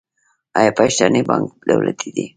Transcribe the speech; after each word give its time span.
آیا 0.59 0.71
پښتني 0.77 1.21
بانک 1.29 1.49
دولتي 1.69 2.09
دی؟ 2.15 2.25